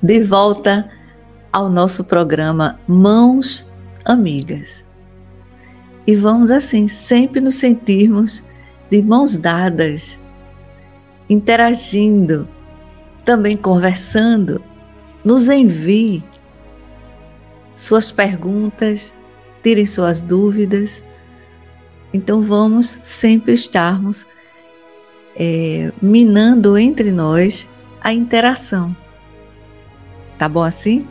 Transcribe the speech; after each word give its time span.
De 0.00 0.22
volta 0.22 0.88
ao 1.52 1.68
nosso 1.68 2.04
programa 2.04 2.78
Mãos 2.86 3.68
Amigas. 4.04 4.86
E 6.06 6.14
vamos 6.14 6.52
assim, 6.52 6.86
sempre 6.86 7.40
nos 7.40 7.56
sentirmos 7.56 8.44
de 8.88 9.02
mãos 9.02 9.36
dadas, 9.36 10.22
interagindo, 11.28 12.48
também 13.24 13.56
conversando. 13.56 14.62
Nos 15.24 15.48
envie 15.48 16.22
suas 17.74 18.12
perguntas, 18.12 19.18
tirem 19.64 19.84
suas 19.84 20.20
dúvidas. 20.20 21.02
Então 22.14 22.40
vamos 22.40 23.00
sempre 23.02 23.52
estarmos 23.52 24.24
é, 25.34 25.92
minando 26.00 26.78
entre 26.78 27.10
nós 27.10 27.68
a 28.00 28.12
interação. 28.12 28.96
Tá 30.38 30.48
bom 30.48 30.62
assim? 30.62 31.06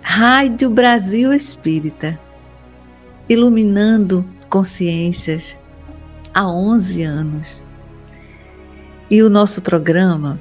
Rádio 0.00 0.70
Brasil 0.70 1.32
Espírita, 1.32 2.18
iluminando 3.28 4.24
consciências 4.48 5.60
há 6.32 6.50
11 6.50 7.02
anos. 7.02 7.64
E 9.10 9.22
o 9.22 9.28
nosso 9.28 9.60
programa 9.60 10.40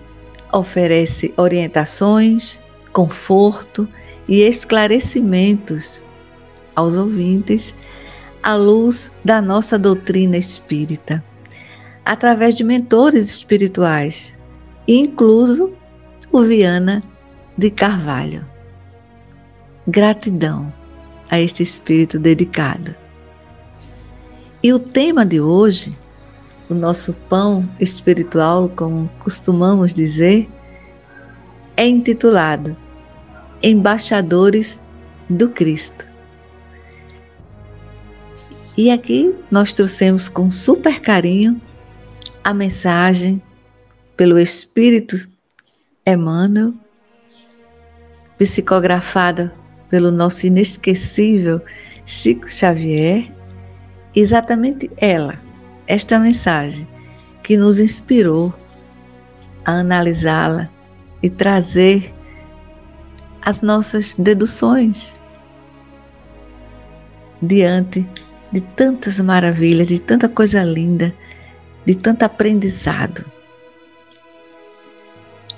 oferece 0.54 1.34
orientações, 1.36 2.62
conforto 2.94 3.88
e 4.28 4.42
esclarecimentos 4.42 6.02
aos 6.74 6.96
ouvintes 6.96 7.76
à 8.42 8.56
luz 8.56 9.12
da 9.26 9.42
nossa 9.42 9.78
doutrina 9.78 10.38
espírita 10.38 11.24
através 12.06 12.56
de 12.56 12.64
mentores 12.64 13.26
espirituais, 13.26 14.40
incluso 14.88 15.74
o 16.32 16.44
Viana 16.44 17.04
de 17.58 17.70
Carvalho. 17.70 18.46
Gratidão 19.86 20.74
a 21.30 21.42
este 21.42 21.62
espírito 21.62 22.18
dedicado. 22.18 22.96
E 24.64 24.72
o 24.72 24.80
tema 24.80 25.26
de 25.26 25.42
hoje, 25.42 25.98
o 26.70 26.74
nosso 26.74 27.14
pão 27.28 27.70
espiritual, 27.80 28.70
como 28.70 29.10
costumamos 29.20 29.94
dizer, 29.94 30.48
é 31.76 31.86
intitulado 31.86 32.78
Embaixadores 33.62 34.82
do 35.30 35.50
Cristo. 35.50 36.08
E 38.78 38.90
aqui 38.90 39.36
nós 39.52 39.74
trouxemos 39.74 40.30
com 40.30 40.50
super 40.50 41.02
carinho 41.02 41.62
a 42.42 42.54
mensagem 42.54 43.42
pelo 44.16 44.40
Espírito 44.40 45.31
Emmanuel, 46.06 46.74
psicografada 48.38 49.54
pelo 49.90 50.12
nosso 50.12 50.48
inesquecível 50.48 51.62
Chico 52.06 52.50
Xavier, 52.50 53.32
exatamente 54.16 54.90
ela, 54.98 55.40
esta 55.86 56.20
mensagem, 56.20 56.88
que 57.44 57.58
nos 57.58 57.80
inspirou 57.80 58.54
a 59.64 59.74
analisá-la 59.74 60.70
e 61.22 61.30
trazer 61.30 62.14
as 63.42 63.62
nossas 63.62 64.16
deduções 64.16 65.18
diante 67.42 68.08
de 68.52 68.62
tantas 68.62 69.20
maravilhas, 69.20 69.88
de 69.88 70.00
tanta 70.00 70.28
coisa 70.28 70.64
linda 70.64 71.14
de 71.86 71.96
tanto 71.96 72.24
aprendizado. 72.24 73.26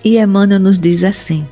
E 0.04 0.18
Emmanuel 0.18 0.60
nos 0.60 0.78
diz 0.78 1.04
assim: 1.04 1.48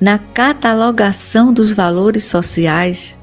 na 0.00 0.18
catalogação 0.18 1.52
dos 1.52 1.72
valores 1.72 2.24
sociais, 2.24 3.18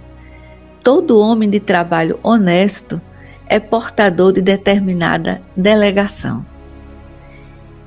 todo 0.81 1.19
homem 1.19 1.47
de 1.49 1.59
trabalho 1.59 2.19
honesto 2.23 2.99
é 3.45 3.59
portador 3.59 4.33
de 4.33 4.41
determinada 4.41 5.41
delegação. 5.55 6.43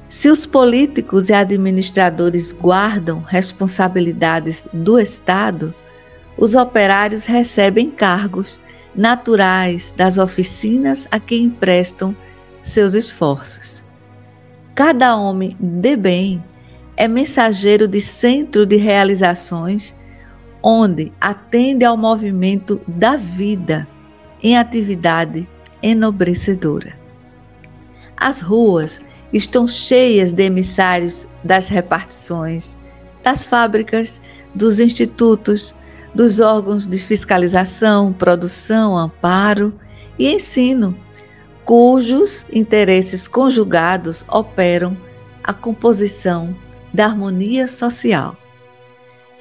Se 0.08 0.28
os 0.28 0.46
políticos 0.46 1.28
e 1.28 1.32
administradores 1.32 2.52
guardam 2.52 3.20
responsabilidades 3.20 4.68
do 4.72 5.00
Estado, 5.00 5.74
os 6.38 6.54
operários 6.54 7.26
recebem 7.26 7.90
cargos 7.90 8.60
naturais 8.94 9.92
das 9.96 10.16
oficinas 10.16 11.08
a 11.10 11.18
quem 11.18 11.44
emprestam 11.44 12.16
seus 12.62 12.94
esforços. 12.94 13.85
Cada 14.76 15.16
homem 15.16 15.52
de 15.58 15.96
bem 15.96 16.44
é 16.98 17.08
mensageiro 17.08 17.88
de 17.88 17.98
centro 17.98 18.66
de 18.66 18.76
realizações, 18.76 19.96
onde 20.62 21.10
atende 21.18 21.82
ao 21.82 21.96
movimento 21.96 22.78
da 22.86 23.16
vida 23.16 23.88
em 24.42 24.58
atividade 24.58 25.48
enobrecedora. 25.82 26.92
As 28.18 28.42
ruas 28.42 29.00
estão 29.32 29.66
cheias 29.66 30.30
de 30.30 30.42
emissários 30.42 31.26
das 31.42 31.68
repartições, 31.68 32.78
das 33.24 33.46
fábricas, 33.46 34.20
dos 34.54 34.78
institutos, 34.78 35.74
dos 36.14 36.38
órgãos 36.38 36.86
de 36.86 36.98
fiscalização, 36.98 38.12
produção, 38.12 38.94
amparo 38.94 39.72
e 40.18 40.34
ensino, 40.34 40.94
cujos 41.66 42.46
interesses 42.52 43.26
conjugados 43.26 44.24
operam 44.28 44.96
a 45.42 45.52
composição 45.52 46.56
da 46.94 47.06
harmonia 47.06 47.66
social. 47.66 48.36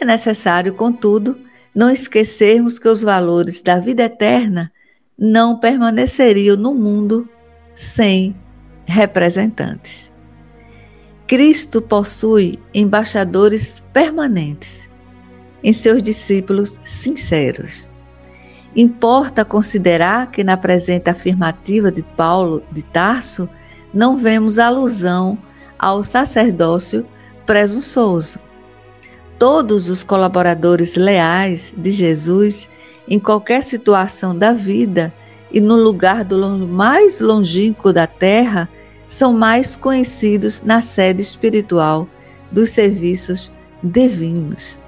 É 0.02 0.04
necessário, 0.04 0.74
contudo, 0.74 1.38
não 1.76 1.90
esquecermos 1.90 2.80
que 2.80 2.90
os 2.90 3.04
valores 3.04 3.62
da 3.62 3.78
vida 3.80 4.04
eterna 4.04 4.72
não 5.18 5.60
permaneceriam 5.60 6.58
no 6.58 6.74
mundo 6.74 7.30
sem 7.76 8.36
representantes. 8.86 10.12
Cristo 11.28 11.80
possui 11.80 12.56
embaixadores 12.74 13.84
permanentes 13.94 14.90
em 15.64 15.72
seus 15.72 16.02
discípulos 16.02 16.80
sinceros. 16.84 17.90
Importa 18.76 19.46
considerar 19.46 20.32
que 20.32 20.44
na 20.44 20.58
presente 20.58 21.10
afirmativa 21.10 21.90
de 21.90 22.04
Paulo 22.04 22.62
de 22.72 22.84
Tarso 22.84 23.48
não 23.94 24.18
vemos 24.18 24.60
alusão 24.60 25.38
ao 25.80 26.04
sacerdócio 26.04 27.06
presunçoso. 27.46 28.40
Todos 29.40 29.90
os 29.90 30.04
colaboradores 30.04 30.96
leais 30.96 31.74
de 31.78 31.92
Jesus, 31.92 32.70
em 33.08 33.20
qualquer 33.20 33.64
situação 33.64 34.38
da 34.38 34.52
vida 34.52 35.14
e 35.50 35.62
no 35.62 35.76
lugar 35.76 36.26
do 36.26 36.38
mais 36.68 37.22
longínquo 37.22 37.94
da 37.94 38.08
terra, 38.08 38.68
são 39.08 39.32
mais 39.32 39.76
conhecidos 39.76 40.62
na 40.62 40.82
sede 40.82 41.22
espiritual 41.22 42.10
dos 42.52 42.72
serviços 42.72 43.54
divinos. 43.82 44.80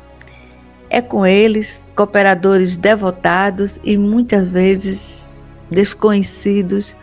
É 0.90 1.02
com 1.02 1.26
eles, 1.26 1.86
cooperadores 1.96 2.78
devotados 2.78 3.80
e 3.84 3.98
muitas 3.98 4.50
vezes 4.50 5.46
desconhecidos 5.70 6.96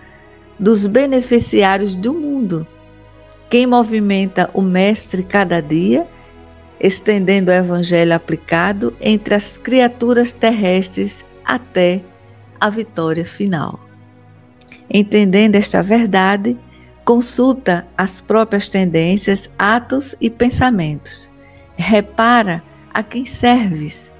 dos 0.58 0.86
beneficiários 0.86 1.94
do 1.94 2.14
mundo. 2.14 2.66
Quem 3.50 3.66
movimenta 3.66 4.50
o 4.54 4.62
Mestre 4.62 5.22
cada 5.22 5.60
dia, 5.60 6.06
estendendo 6.80 7.50
o 7.50 7.54
Evangelho 7.54 8.14
aplicado 8.14 8.96
entre 9.00 9.34
as 9.34 9.58
criaturas 9.58 10.32
terrestres 10.32 11.24
até 11.44 12.02
a 12.58 12.70
vitória 12.70 13.24
final. 13.24 13.78
Entendendo 14.88 15.56
esta 15.56 15.82
verdade, 15.82 16.56
consulta 17.04 17.86
as 17.96 18.20
próprias 18.20 18.68
tendências, 18.68 19.50
atos 19.58 20.14
e 20.20 20.30
pensamentos. 20.30 21.30
Repara 21.76 22.62
a 22.94 23.02
quem 23.02 23.26
serves. 23.26 24.12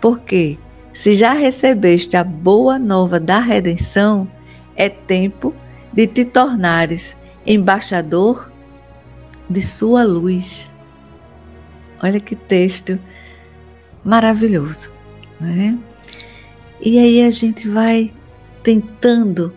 Porque, 0.00 0.58
se 0.92 1.12
já 1.12 1.34
recebeste 1.34 2.16
a 2.16 2.24
boa 2.24 2.78
nova 2.78 3.20
da 3.20 3.38
redenção, 3.38 4.26
é 4.74 4.88
tempo 4.88 5.54
de 5.92 6.06
te 6.06 6.24
tornares 6.24 7.16
embaixador 7.46 8.50
de 9.48 9.62
sua 9.62 10.02
luz. 10.02 10.72
Olha 12.02 12.18
que 12.18 12.34
texto 12.34 12.98
maravilhoso, 14.02 14.90
né? 15.38 15.78
E 16.80 16.98
aí 16.98 17.22
a 17.22 17.30
gente 17.30 17.68
vai 17.68 18.12
tentando 18.62 19.54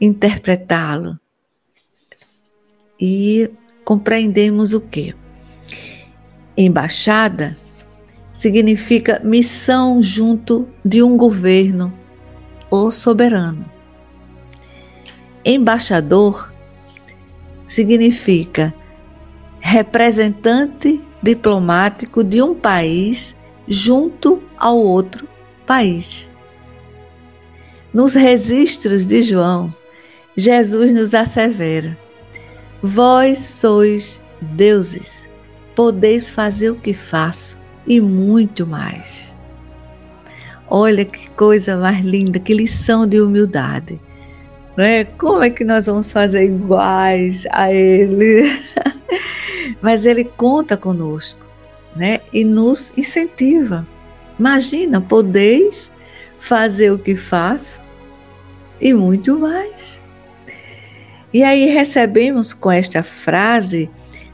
interpretá-lo 0.00 1.18
e 3.00 3.48
compreendemos 3.84 4.74
o 4.74 4.80
que? 4.80 5.14
Embaixada 6.56 7.56
significa 8.42 9.20
missão 9.22 10.02
junto 10.02 10.66
de 10.84 11.00
um 11.00 11.16
governo 11.16 11.96
ou 12.68 12.90
soberano. 12.90 13.64
Embaixador 15.44 16.52
significa 17.68 18.74
representante 19.60 21.00
diplomático 21.22 22.24
de 22.24 22.42
um 22.42 22.52
país 22.52 23.36
junto 23.68 24.42
ao 24.58 24.76
outro 24.76 25.28
país. 25.64 26.28
Nos 27.94 28.12
registros 28.12 29.06
de 29.06 29.22
João, 29.22 29.72
Jesus 30.36 30.92
nos 30.92 31.14
assevera: 31.14 31.96
Vós 32.82 33.38
sois 33.38 34.20
deuses, 34.40 35.30
podeis 35.76 36.28
fazer 36.28 36.70
o 36.70 36.74
que 36.74 36.92
faço 36.92 37.61
e 37.86 38.00
muito 38.00 38.66
mais. 38.66 39.38
Olha 40.68 41.04
que 41.04 41.28
coisa 41.30 41.76
mais 41.76 42.04
linda, 42.04 42.38
que 42.38 42.54
lição 42.54 43.06
de 43.06 43.20
humildade. 43.20 44.00
Né? 44.76 45.04
Como 45.04 45.42
é 45.42 45.50
que 45.50 45.64
nós 45.64 45.86
vamos 45.86 46.10
fazer 46.10 46.44
iguais 46.44 47.44
a 47.50 47.72
Ele? 47.72 48.42
Mas 49.82 50.06
Ele 50.06 50.24
conta 50.24 50.76
conosco 50.76 51.46
né? 51.94 52.20
e 52.32 52.44
nos 52.44 52.90
incentiva. 52.96 53.86
Imagina, 54.38 55.00
podeis 55.00 55.90
fazer 56.38 56.90
o 56.90 56.98
que 56.98 57.14
faço 57.14 57.80
e 58.80 58.94
muito 58.94 59.38
mais. 59.38 60.02
E 61.32 61.42
aí 61.44 61.66
recebemos 61.66 62.52
com 62.52 62.70
esta 62.70 63.02
frase 63.02 63.90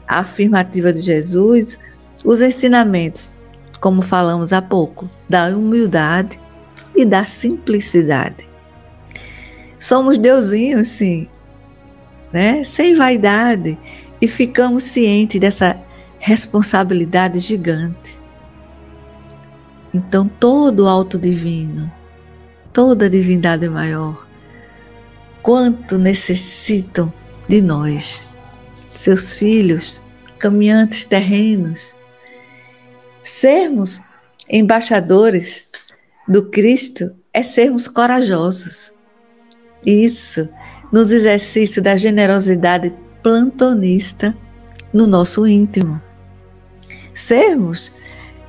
afirmativa 0.07 0.91
de 0.91 1.01
Jesus 1.01 1.79
os 2.25 2.41
ensinamentos, 2.41 3.37
como 3.79 4.01
falamos 4.01 4.51
há 4.53 4.61
pouco, 4.61 5.09
da 5.27 5.47
humildade 5.47 6.39
e 6.95 7.05
da 7.05 7.23
simplicidade. 7.23 8.49
Somos 9.79 10.17
deusinhos, 10.17 10.87
sim, 10.87 11.27
né? 12.31 12.63
sem 12.63 12.95
vaidade, 12.95 13.77
e 14.21 14.27
ficamos 14.27 14.83
cientes 14.83 15.39
dessa 15.39 15.79
responsabilidade 16.19 17.39
gigante. 17.39 18.21
Então, 19.93 20.27
todo 20.27 20.83
o 20.83 20.87
alto 20.87 21.17
divino, 21.17 21.91
toda 22.73 23.05
a 23.05 23.09
divindade 23.09 23.67
maior, 23.69 24.27
quanto 25.41 25.97
necessitam 25.97 27.11
de 27.47 27.61
nós, 27.61 28.27
seus 28.93 29.33
filhos, 29.33 30.01
caminhantes 30.37 31.05
terrenos. 31.05 31.97
Sermos 33.23 34.01
embaixadores 34.49 35.67
do 36.27 36.49
Cristo 36.49 37.15
é 37.33 37.43
sermos 37.43 37.87
corajosos. 37.87 38.93
Isso, 39.85 40.47
nos 40.91 41.11
exercícios 41.11 41.83
da 41.83 41.95
generosidade 41.95 42.93
plantonista 43.21 44.35
no 44.93 45.07
nosso 45.07 45.45
íntimo. 45.47 46.01
Sermos 47.13 47.91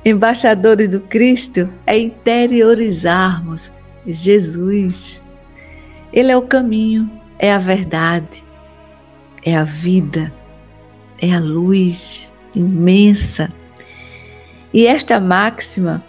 embaixadores 0.03 0.89
do 0.89 1.01
Cristo 1.01 1.71
é 1.85 1.97
interiorizarmos 1.97 3.71
Jesus 4.05 5.21
ele 6.13 6.29
é 6.29 6.35
o 6.35 6.41
caminho, 6.41 7.09
é 7.39 7.53
a 7.53 7.57
verdade, 7.57 8.43
é 9.45 9.55
a 9.55 9.63
vida, 9.63 10.31
é 11.21 11.33
a 11.33 11.39
luz 11.39 12.33
imensa. 12.53 13.51
E 14.73 14.87
esta 14.87 15.19
máxima 15.19 16.03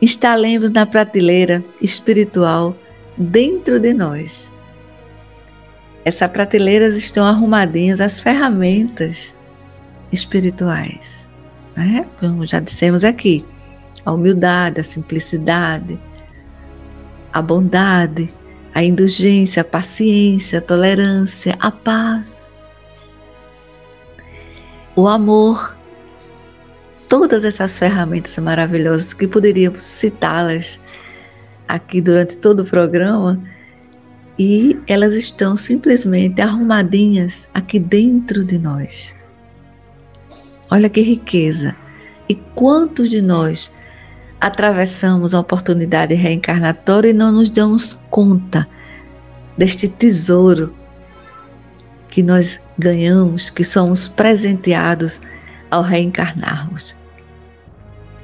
instalemos 0.00 0.70
na 0.70 0.84
prateleira 0.84 1.64
espiritual 1.80 2.76
dentro 3.16 3.80
de 3.80 3.94
nós. 3.94 4.52
Essas 6.04 6.30
prateleiras 6.30 6.96
estão 6.96 7.24
arrumadinhas 7.24 8.00
as 8.00 8.20
ferramentas 8.20 9.38
espirituais, 10.12 11.26
né? 11.74 12.06
como 12.20 12.44
já 12.44 12.60
dissemos 12.60 13.04
aqui, 13.04 13.44
a 14.04 14.12
humildade, 14.12 14.80
a 14.80 14.84
simplicidade, 14.84 15.98
a 17.32 17.40
bondade, 17.40 18.28
a 18.74 18.84
indulgência, 18.84 19.62
a 19.62 19.64
paciência, 19.64 20.58
a 20.58 20.62
tolerância, 20.62 21.56
a 21.58 21.70
paz, 21.70 22.50
o 24.94 25.08
amor. 25.08 25.73
Todas 27.16 27.44
essas 27.44 27.78
ferramentas 27.78 28.36
maravilhosas 28.38 29.14
que 29.14 29.28
poderíamos 29.28 29.78
citá-las 29.78 30.80
aqui 31.68 32.00
durante 32.00 32.36
todo 32.36 32.62
o 32.62 32.64
programa 32.64 33.40
e 34.36 34.76
elas 34.88 35.14
estão 35.14 35.54
simplesmente 35.54 36.40
arrumadinhas 36.40 37.46
aqui 37.54 37.78
dentro 37.78 38.44
de 38.44 38.58
nós. 38.58 39.14
Olha 40.68 40.90
que 40.90 41.02
riqueza! 41.02 41.76
E 42.28 42.34
quantos 42.34 43.10
de 43.10 43.22
nós 43.22 43.72
atravessamos 44.40 45.34
a 45.34 45.40
oportunidade 45.40 46.16
reencarnatória 46.16 47.10
e 47.10 47.14
não 47.14 47.30
nos 47.30 47.48
damos 47.48 47.94
conta 48.10 48.68
deste 49.56 49.86
tesouro 49.86 50.74
que 52.08 52.24
nós 52.24 52.58
ganhamos, 52.76 53.50
que 53.50 53.62
somos 53.62 54.08
presenteados 54.08 55.20
ao 55.70 55.80
reencarnarmos 55.80 57.03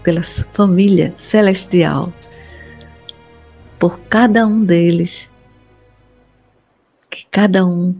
pela 0.02 0.22
família 0.22 1.12
celestial, 1.16 2.12
por 3.78 4.00
cada 4.00 4.46
um 4.46 4.64
deles, 4.64 5.32
que 7.10 7.26
cada 7.30 7.66
um 7.66 7.94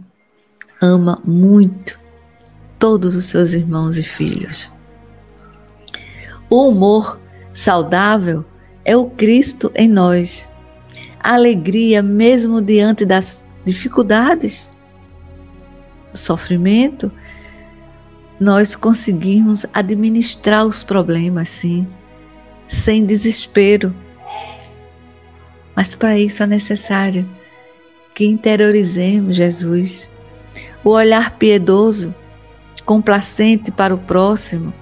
ama 0.81 1.21
muito 1.23 1.99
todos 2.79 3.15
os 3.15 3.25
seus 3.25 3.53
irmãos 3.53 3.97
e 3.97 4.03
filhos. 4.03 4.71
O 6.49 6.67
humor 6.69 7.19
saudável 7.53 8.43
é 8.83 8.95
o 8.95 9.09
Cristo 9.09 9.71
em 9.75 9.87
nós. 9.87 10.51
A 11.19 11.35
alegria, 11.35 12.01
mesmo 12.01 12.61
diante 12.61 13.05
das 13.05 13.47
dificuldades, 13.63 14.73
do 16.11 16.17
sofrimento, 16.17 17.11
nós 18.39 18.75
conseguimos 18.75 19.65
administrar 19.71 20.65
os 20.65 20.81
problemas, 20.81 21.47
sim, 21.47 21.87
sem 22.71 23.05
desespero. 23.05 23.93
Mas 25.75 25.93
para 25.93 26.17
isso 26.17 26.41
é 26.41 26.47
necessário 26.47 27.29
que 28.15 28.25
interiorizemos 28.25 29.35
Jesus, 29.35 30.09
o 30.81 30.91
olhar 30.91 31.37
piedoso, 31.37 32.15
complacente 32.85 33.71
para 33.71 33.93
o 33.93 33.97
próximo, 33.97 34.73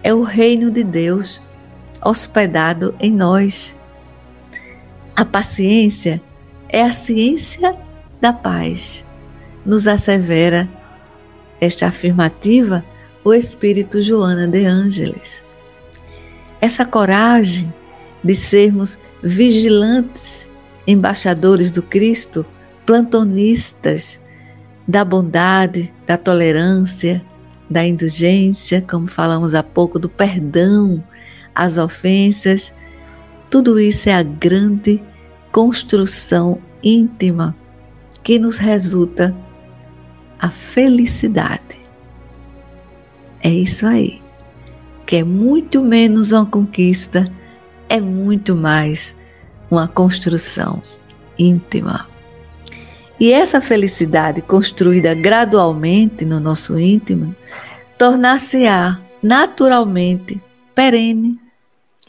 é 0.00 0.14
o 0.14 0.22
reino 0.22 0.70
de 0.70 0.84
Deus 0.84 1.42
hospedado 2.04 2.94
em 3.00 3.10
nós. 3.10 3.76
A 5.16 5.24
paciência 5.24 6.22
é 6.68 6.82
a 6.82 6.92
ciência 6.92 7.76
da 8.20 8.32
paz. 8.32 9.04
Nos 9.66 9.88
assevera 9.88 10.68
esta 11.60 11.88
afirmativa 11.88 12.84
o 13.24 13.34
Espírito 13.34 14.00
Joana 14.00 14.46
de 14.46 14.64
Ângeles. 14.66 15.43
Essa 16.64 16.86
coragem 16.86 17.70
de 18.24 18.34
sermos 18.34 18.96
vigilantes, 19.22 20.48
embaixadores 20.86 21.70
do 21.70 21.82
Cristo, 21.82 22.42
plantonistas 22.86 24.18
da 24.88 25.04
bondade, 25.04 25.92
da 26.06 26.16
tolerância, 26.16 27.22
da 27.68 27.86
indulgência, 27.86 28.80
como 28.80 29.06
falamos 29.06 29.54
há 29.54 29.62
pouco, 29.62 29.98
do 29.98 30.08
perdão, 30.08 31.04
as 31.54 31.76
ofensas, 31.76 32.74
tudo 33.50 33.78
isso 33.78 34.08
é 34.08 34.14
a 34.14 34.22
grande 34.22 35.02
construção 35.52 36.58
íntima 36.82 37.54
que 38.22 38.38
nos 38.38 38.56
resulta 38.56 39.36
a 40.38 40.48
felicidade. 40.48 41.84
É 43.42 43.50
isso 43.50 43.86
aí, 43.86 44.23
que 45.06 45.16
é 45.16 45.24
muito 45.24 45.82
menos 45.82 46.32
uma 46.32 46.46
conquista, 46.46 47.30
é 47.88 48.00
muito 48.00 48.54
mais 48.54 49.14
uma 49.70 49.86
construção 49.86 50.82
íntima. 51.38 52.06
E 53.18 53.32
essa 53.32 53.60
felicidade 53.60 54.42
construída 54.42 55.14
gradualmente 55.14 56.24
no 56.24 56.40
nosso 56.40 56.78
íntimo 56.78 57.34
tornar-se-á 57.96 59.00
naturalmente 59.22 60.40
perene 60.74 61.38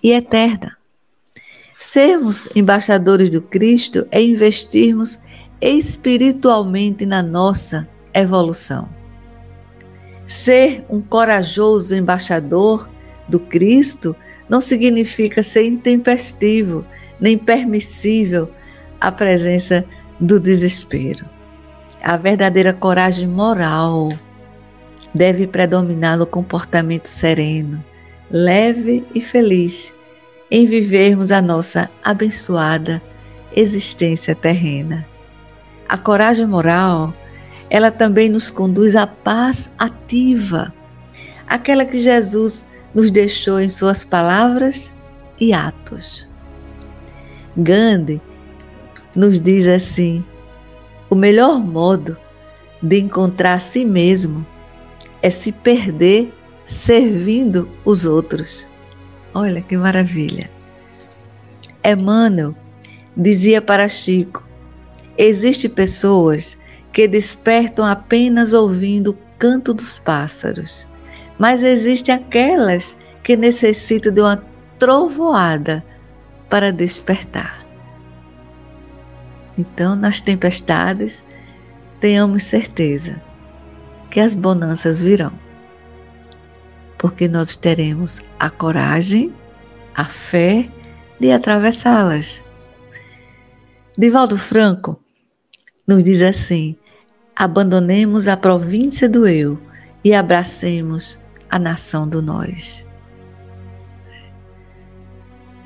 e 0.03 0.11
eterna. 0.11 0.75
Sermos 1.77 2.49
embaixadores 2.55 3.29
do 3.29 3.41
Cristo 3.41 4.07
é 4.09 4.21
investirmos 4.21 5.19
espiritualmente 5.61 7.05
na 7.05 7.21
nossa 7.21 7.87
evolução. 8.13 8.89
Ser 10.27 10.83
um 10.89 11.01
corajoso 11.01 11.95
embaixador 11.95 12.87
do 13.27 13.39
Cristo 13.39 14.15
não 14.49 14.59
significa 14.59 15.41
ser 15.41 15.65
intempestivo 15.65 16.85
nem 17.19 17.37
permissível 17.37 18.49
à 18.99 19.11
presença 19.11 19.85
do 20.19 20.39
desespero. 20.39 21.25
A 22.01 22.17
verdadeira 22.17 22.73
coragem 22.73 23.27
moral 23.27 24.09
deve 25.13 25.47
predominar 25.47 26.17
no 26.17 26.25
comportamento 26.25 27.07
sereno, 27.07 27.83
leve 28.29 29.05
e 29.13 29.21
feliz 29.21 29.93
em 30.51 30.65
vivermos 30.65 31.31
a 31.31 31.41
nossa 31.41 31.89
abençoada 32.03 33.01
existência 33.55 34.35
terrena. 34.35 35.05
A 35.87 35.97
coragem 35.97 36.45
moral, 36.45 37.13
ela 37.69 37.91
também 37.91 38.29
nos 38.29 38.49
conduz 38.49 38.95
à 38.95 39.07
paz 39.07 39.71
ativa, 39.77 40.73
aquela 41.47 41.85
que 41.85 41.99
Jesus 41.99 42.65
nos 42.93 43.11
deixou 43.11 43.59
em 43.59 43.67
suas 43.67 44.03
palavras 44.03 44.93
e 45.39 45.53
atos. 45.53 46.29
Gandhi 47.57 48.21
nos 49.15 49.39
diz 49.39 49.65
assim: 49.67 50.23
o 51.09 51.15
melhor 51.15 51.59
modo 51.59 52.17
de 52.81 52.99
encontrar 52.99 53.53
a 53.53 53.59
si 53.59 53.85
mesmo 53.85 54.45
é 55.21 55.29
se 55.29 55.51
perder 55.51 56.31
servindo 56.65 57.69
os 57.83 58.05
outros. 58.05 58.67
Olha 59.33 59.61
que 59.61 59.77
maravilha. 59.77 60.49
Emmanuel 61.83 62.55
dizia 63.15 63.61
para 63.61 63.87
Chico: 63.87 64.43
Existem 65.17 65.69
pessoas 65.69 66.57
que 66.95 67.09
despertam 67.09 67.83
apenas 67.83 68.53
ouvindo 68.53 69.11
o 69.11 69.17
canto 69.37 69.73
dos 69.73 69.99
pássaros, 69.99 70.87
mas 71.37 71.61
existem 71.61 72.15
aquelas 72.15 72.97
que 73.21 73.35
necessitam 73.35 74.13
de 74.13 74.21
uma 74.21 74.41
trovoada 74.79 75.83
para 76.49 76.71
despertar. 76.71 77.65
Então, 79.57 79.93
nas 79.93 80.21
tempestades, 80.21 81.21
tenhamos 81.99 82.43
certeza 82.43 83.21
que 84.09 84.21
as 84.21 84.33
bonanças 84.33 85.03
virão, 85.03 85.37
porque 86.97 87.27
nós 87.27 87.57
teremos 87.57 88.21
a 88.39 88.49
coragem, 88.49 89.33
a 89.93 90.05
fé 90.05 90.65
de 91.19 91.29
atravessá-las. 91.29 92.45
Divaldo 93.97 94.37
Franco 94.37 94.97
nos 95.85 96.01
diz 96.01 96.21
assim: 96.21 96.77
abandonemos 97.35 98.27
a 98.27 98.37
província 98.37 99.09
do 99.09 99.27
eu 99.27 99.59
e 100.03 100.13
abracemos 100.13 101.19
a 101.49 101.59
nação 101.59 102.07
do 102.07 102.21
nós. 102.21 102.87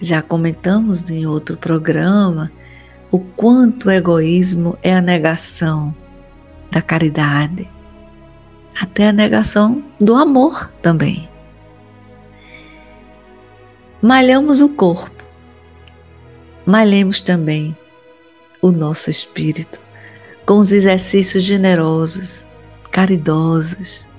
Já 0.02 0.22
comentamos 0.22 1.10
em 1.10 1.26
outro 1.28 1.58
programa 1.58 2.52
o 3.12 3.20
quanto 3.20 3.88
o 3.88 3.92
egoísmo 3.92 4.78
é 4.82 4.96
a 4.96 5.02
negação 5.02 5.96
da 6.72 6.82
caridade, 6.82 7.70
até 8.80 9.10
a 9.10 9.14
negação 9.14 9.84
do 10.00 10.16
amor 10.16 10.72
também. 10.82 11.30
Malhamos 14.02 14.62
o 14.62 14.70
corpo, 14.70 15.24
malhemos 16.66 17.20
também 17.20 17.76
o 18.62 18.72
nosso 18.72 19.10
espírito 19.10 19.89
com 20.50 20.58
os 20.58 20.72
exercícios 20.72 21.44
generosos, 21.44 22.44
caridosos. 22.90 24.10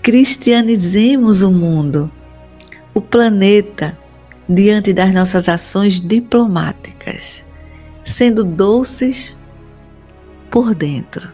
Cristianizemos 0.00 1.42
o 1.42 1.50
mundo, 1.50 2.08
o 2.94 3.00
planeta, 3.00 3.98
diante 4.48 4.92
das 4.92 5.12
nossas 5.12 5.48
ações 5.48 6.00
diplomáticas, 6.00 7.44
sendo 8.04 8.44
doces 8.44 9.36
por 10.48 10.76
dentro, 10.76 11.28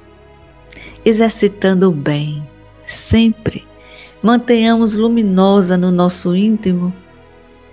exercitando 1.04 1.90
o 1.90 1.92
bem, 1.92 2.42
sempre. 2.86 3.62
Mantenhamos 4.22 4.94
luminosa 4.94 5.76
no 5.76 5.90
nosso 5.90 6.34
íntimo 6.34 6.94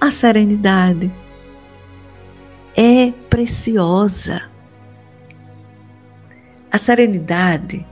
a 0.01 0.11
serenidade. 0.11 1.09
É 2.75 3.13
preciosa. 3.29 4.50
A 6.71 6.77
serenidade, 6.77 7.85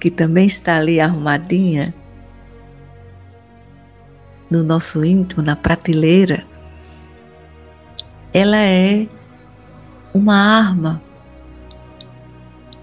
que 0.00 0.10
também 0.10 0.46
está 0.46 0.76
ali 0.76 0.98
arrumadinha 0.98 1.94
no 4.50 4.64
nosso 4.64 5.04
íntimo, 5.04 5.42
na 5.42 5.54
prateleira, 5.54 6.46
ela 8.32 8.56
é 8.56 9.06
uma 10.14 10.34
arma 10.34 11.02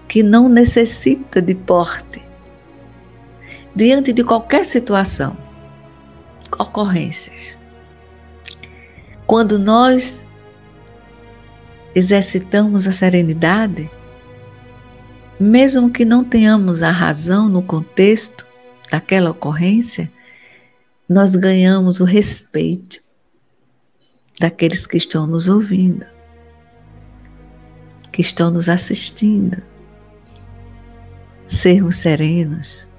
que 0.06 0.22
não 0.22 0.48
necessita 0.48 1.42
de 1.42 1.54
porte 1.54 2.22
diante 3.74 4.12
de 4.12 4.24
qualquer 4.24 4.64
situação, 4.64 5.36
ocorrências. 6.58 7.58
Quando 9.26 9.58
nós 9.58 10.26
exercitamos 11.94 12.86
a 12.86 12.92
serenidade, 12.92 13.90
mesmo 15.38 15.90
que 15.90 16.04
não 16.04 16.24
tenhamos 16.24 16.82
a 16.82 16.90
razão 16.90 17.48
no 17.48 17.62
contexto 17.62 18.46
daquela 18.90 19.30
ocorrência, 19.30 20.10
nós 21.08 21.36
ganhamos 21.36 22.00
o 22.00 22.04
respeito 22.04 23.00
daqueles 24.40 24.86
que 24.86 24.96
estão 24.96 25.26
nos 25.26 25.48
ouvindo, 25.48 26.06
que 28.12 28.20
estão 28.20 28.50
nos 28.50 28.68
assistindo. 28.68 29.62
Sermos 31.46 31.96
serenos. 31.96 32.90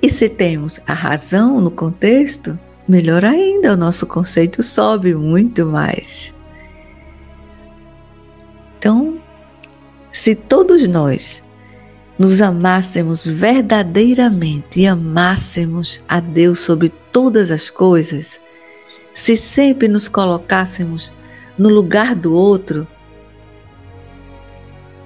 E 0.00 0.08
se 0.08 0.28
temos 0.28 0.80
a 0.86 0.94
razão 0.94 1.60
no 1.60 1.70
contexto, 1.70 2.58
melhor 2.86 3.24
ainda, 3.24 3.72
o 3.72 3.76
nosso 3.76 4.06
conceito 4.06 4.62
sobe 4.62 5.14
muito 5.14 5.66
mais. 5.66 6.32
Então, 8.78 9.18
se 10.18 10.34
todos 10.34 10.88
nós 10.88 11.44
nos 12.18 12.42
amássemos 12.42 13.24
verdadeiramente 13.24 14.80
e 14.80 14.86
amássemos 14.86 16.02
a 16.08 16.18
Deus 16.18 16.58
sobre 16.58 16.88
todas 16.88 17.52
as 17.52 17.70
coisas, 17.70 18.40
se 19.14 19.36
sempre 19.36 19.86
nos 19.86 20.08
colocássemos 20.08 21.14
no 21.56 21.68
lugar 21.68 22.16
do 22.16 22.34
outro, 22.34 22.84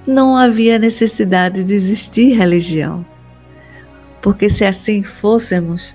não 0.07 0.35
havia 0.35 0.78
necessidade 0.78 1.62
de 1.62 1.75
existir 1.75 2.33
religião. 2.33 3.04
Porque 4.23 4.49
se 4.49 4.64
assim 4.64 5.02
fôssemos, 5.02 5.95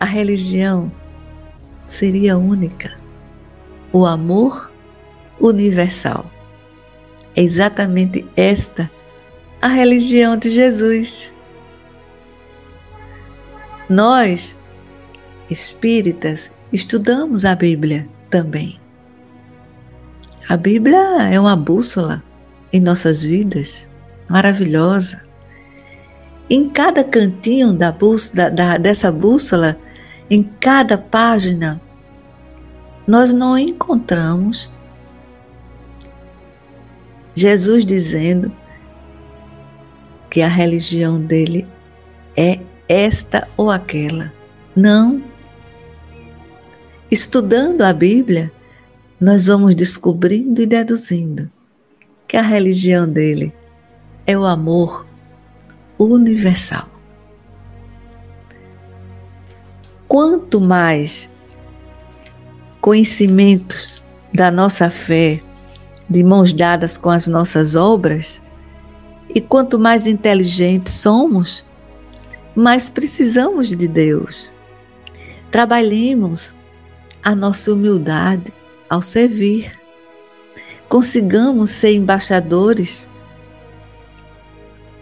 a 0.00 0.04
religião 0.04 0.90
seria 1.86 2.36
única. 2.36 2.98
O 3.92 4.04
amor 4.04 4.72
universal. 5.40 6.28
É 7.36 7.42
exatamente 7.42 8.24
esta 8.34 8.90
a 9.60 9.68
religião 9.68 10.36
de 10.36 10.48
Jesus. 10.48 11.34
Nós, 13.88 14.56
espíritas, 15.50 16.50
estudamos 16.72 17.44
a 17.44 17.54
Bíblia 17.54 18.08
também. 18.30 18.80
A 20.48 20.56
Bíblia 20.56 21.28
é 21.30 21.38
uma 21.38 21.56
bússola 21.56 22.22
em 22.72 22.80
nossas 22.80 23.22
vidas, 23.22 23.88
maravilhosa. 24.28 25.24
Em 26.48 26.68
cada 26.70 27.04
cantinho 27.04 27.72
da 27.72 27.92
bússola, 27.92 28.50
da, 28.50 28.78
dessa 28.78 29.12
bússola, 29.12 29.76
em 30.30 30.42
cada 30.42 30.96
página, 30.96 31.80
nós 33.06 33.32
não 33.32 33.58
encontramos 33.58 34.70
Jesus 37.36 37.86
dizendo 37.86 38.50
que 40.28 40.42
a 40.42 40.48
religião 40.48 41.20
dele 41.20 41.64
é 42.36 42.58
esta 42.88 43.46
ou 43.56 43.70
aquela. 43.70 44.32
Não. 44.74 45.22
Estudando 47.08 47.82
a 47.82 47.92
Bíblia, 47.92 48.50
nós 49.20 49.46
vamos 49.46 49.76
descobrindo 49.76 50.60
e 50.60 50.66
deduzindo 50.66 51.48
que 52.26 52.36
a 52.36 52.42
religião 52.42 53.08
dele 53.08 53.54
é 54.26 54.36
o 54.36 54.44
amor 54.44 55.06
universal. 55.96 56.96
quanto 60.16 60.60
mais 60.60 61.30
conhecimentos 62.80 64.02
da 64.32 64.50
nossa 64.50 64.90
fé, 64.90 65.42
de 66.08 66.22
mãos 66.22 66.52
dadas 66.52 66.96
com 66.96 67.10
as 67.10 67.26
nossas 67.26 67.74
obras, 67.74 68.40
e 69.28 69.40
quanto 69.40 69.78
mais 69.78 70.06
inteligentes 70.06 70.94
somos, 70.94 71.66
mais 72.54 72.88
precisamos 72.88 73.68
de 73.68 73.88
Deus. 73.88 74.54
Trabalhemos 75.50 76.54
a 77.22 77.34
nossa 77.34 77.72
humildade 77.72 78.52
ao 78.88 79.02
servir. 79.02 79.72
Consigamos 80.88 81.70
ser 81.70 81.92
embaixadores 81.92 83.08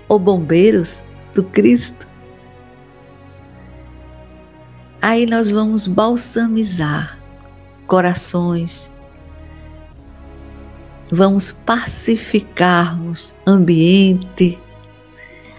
ou 0.08 0.18
bombeiros 0.18 1.02
do 1.34 1.44
Cristo. 1.44 2.08
Aí 5.02 5.26
nós 5.26 5.50
vamos 5.50 5.86
balsamizar 5.86 7.18
corações, 7.86 8.90
vamos 11.10 11.52
pacificarmos 11.52 13.34
ambiente, 13.46 14.58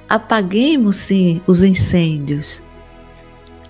apaguemos 0.10 0.96
sim 0.96 1.42
os 1.48 1.64
incêndios, 1.64 2.64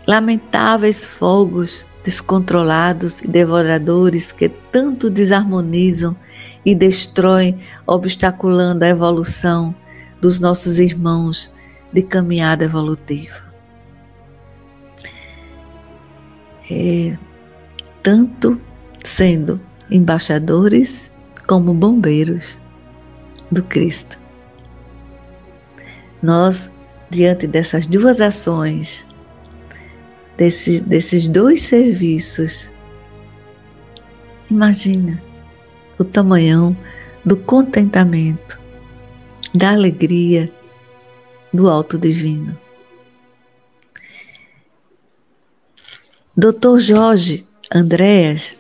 lamentáveis 0.07 1.03
fogos 1.03 1.87
descontrolados 2.03 3.21
e 3.21 3.27
devoradores 3.27 4.31
que 4.31 4.47
tanto 4.47 5.09
desarmonizam 5.09 6.15
e 6.63 6.75
destroem, 6.75 7.57
obstaculando 7.85 8.85
a 8.85 8.89
evolução 8.89 9.73
dos 10.21 10.39
nossos 10.39 10.77
irmãos 10.77 11.51
de 11.91 12.03
caminhada 12.03 12.63
evolutiva. 12.63 13.43
É, 16.69 17.17
tanto 18.01 18.59
sendo 19.03 19.59
embaixadores 19.89 21.11
como 21.47 21.73
bombeiros 21.73 22.59
do 23.51 23.63
Cristo. 23.63 24.19
Nós, 26.21 26.69
diante 27.09 27.47
dessas 27.47 27.85
duas 27.85 28.19
ações, 28.19 29.05
desse, 30.37 30.79
desses 30.79 31.27
dois 31.27 31.61
serviços, 31.61 32.71
imagina 34.49 35.21
o 35.97 36.03
tamanhão 36.03 36.75
do 37.23 37.37
contentamento, 37.37 38.59
da 39.53 39.71
alegria 39.71 40.51
do 41.53 41.69
alto 41.69 41.97
divino. 41.97 42.57
Dr. 46.37 46.79
Jorge 46.79 47.47
Andréas, 47.73 48.57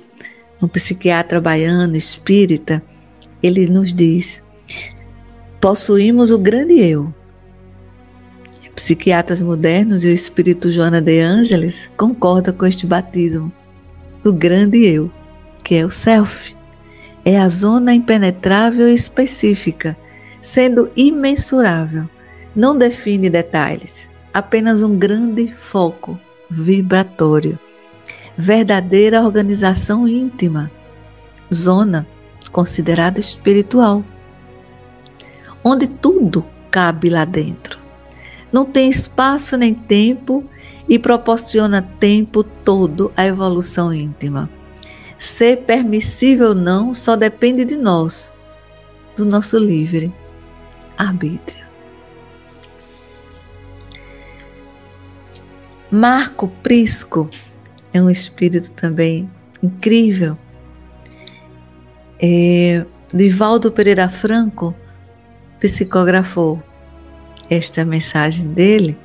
um 0.65 0.67
psiquiatra 0.67 1.39
baiano 1.39 1.95
espírita, 1.95 2.81
ele 3.41 3.67
nos 3.67 3.93
diz: 3.93 4.43
possuímos 5.61 6.31
o 6.31 6.39
grande 6.39 6.79
eu. 6.79 7.13
Psiquiatras 8.75 9.41
modernos 9.41 10.03
e 10.03 10.07
o 10.07 10.11
espírito 10.11 10.71
Joana 10.71 10.99
de 10.99 11.21
Ângeles 11.21 11.89
concorda 11.95 12.51
com 12.51 12.65
este 12.65 12.85
batismo 12.85 13.51
do 14.21 14.33
grande 14.33 14.83
eu, 14.83 15.09
que 15.63 15.75
é 15.75 15.85
o 15.85 15.89
self. 15.89 16.53
É 17.23 17.39
a 17.39 17.47
zona 17.47 17.93
impenetrável 17.93 18.89
e 18.89 18.93
específica, 18.93 19.95
sendo 20.41 20.91
imensurável. 20.95 22.09
Não 22.55 22.77
define 22.77 23.29
detalhes, 23.29 24.09
apenas 24.33 24.81
um 24.81 24.97
grande 24.97 25.53
foco 25.53 26.19
vibratório 26.49 27.57
verdadeira 28.37 29.21
organização 29.21 30.07
íntima, 30.07 30.71
zona 31.53 32.05
considerada 32.51 33.19
espiritual, 33.19 34.03
onde 35.63 35.87
tudo 35.87 36.45
cabe 36.69 37.09
lá 37.09 37.25
dentro. 37.25 37.79
Não 38.51 38.65
tem 38.65 38.89
espaço 38.89 39.57
nem 39.57 39.73
tempo 39.73 40.43
e 40.87 40.99
proporciona 40.99 41.81
tempo 41.81 42.43
todo 42.43 43.11
à 43.17 43.25
evolução 43.25 43.93
íntima. 43.93 44.49
Ser 45.17 45.63
permissível 45.63 46.49
ou 46.49 46.55
não 46.55 46.93
só 46.93 47.15
depende 47.15 47.65
de 47.65 47.75
nós, 47.75 48.31
do 49.15 49.25
nosso 49.25 49.57
livre 49.57 50.13
arbítrio. 50.97 51.65
Marco 55.89 56.47
Prisco 56.61 57.29
é 57.95 58.01
um 58.01 58.09
espírito 58.09 58.71
também 58.73 59.31
incrível. 59.63 60.37
É, 62.21 62.85
Divaldo 63.13 63.71
Pereira 63.71 64.09
Franco 64.09 64.75
psicografou 65.61 66.61
esta 67.49 67.85
mensagem 67.85 68.49
dele 68.49 68.97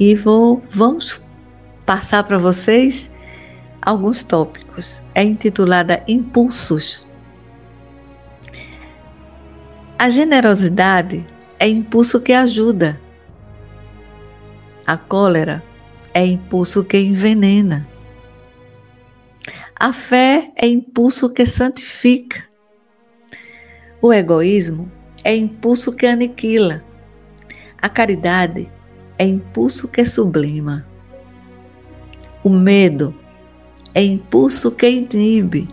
e 0.00 0.16
vou 0.16 0.64
vamos 0.68 1.22
passar 1.86 2.24
para 2.24 2.38
vocês 2.38 3.08
alguns 3.80 4.24
tópicos. 4.24 5.00
É 5.14 5.22
intitulada 5.22 6.02
Impulsos. 6.08 7.06
A 9.96 10.08
generosidade 10.08 11.24
é 11.56 11.68
impulso 11.68 12.20
que 12.20 12.32
ajuda. 12.32 13.00
A 14.84 14.96
cólera 14.96 15.62
é 16.12 16.24
impulso 16.24 16.84
que 16.84 16.98
envenena. 16.98 17.86
A 19.74 19.92
fé 19.92 20.52
é 20.56 20.66
impulso 20.66 21.30
que 21.30 21.46
santifica. 21.46 22.44
O 24.02 24.12
egoísmo 24.12 24.90
é 25.24 25.34
impulso 25.34 25.92
que 25.92 26.06
aniquila. 26.06 26.84
A 27.80 27.88
caridade 27.88 28.70
é 29.18 29.24
impulso 29.24 29.88
que 29.88 30.04
sublima. 30.04 30.86
O 32.42 32.50
medo 32.50 33.14
é 33.94 34.02
impulso 34.02 34.70
que 34.70 34.88
inibe. 34.88 35.68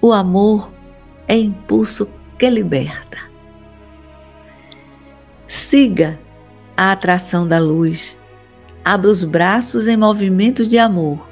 O 0.00 0.12
amor 0.12 0.72
é 1.28 1.36
impulso 1.36 2.10
que 2.38 2.48
liberta. 2.48 3.18
Siga 5.46 6.18
a 6.76 6.92
atração 6.92 7.46
da 7.46 7.58
luz 7.58 8.18
abra 8.86 9.10
os 9.10 9.24
braços 9.24 9.88
em 9.88 9.96
movimentos 9.96 10.68
de 10.68 10.78
amor. 10.78 11.28